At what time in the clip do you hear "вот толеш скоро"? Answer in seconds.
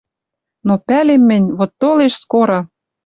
1.57-2.59